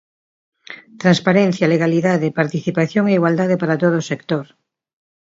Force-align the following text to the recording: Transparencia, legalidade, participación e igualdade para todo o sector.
Transparencia, 1.03 1.71
legalidade, 1.73 2.35
participación 2.39 3.03
e 3.07 3.15
igualdade 3.19 3.55
para 3.61 3.79
todo 3.83 3.95
o 3.99 4.07
sector. 4.11 4.45